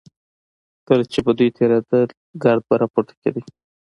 کله 0.87 1.03
چې 1.11 1.19
به 1.25 1.31
دوی 1.37 1.49
تېرېدل 1.57 2.07
ګرد 2.43 2.61
به 2.67 2.75
راپورته 2.81 3.13
کېده. 3.21 3.41